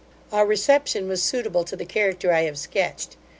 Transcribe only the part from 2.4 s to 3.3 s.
have sketched.